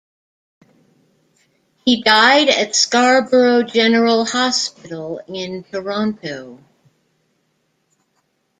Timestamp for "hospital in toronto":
4.25-6.57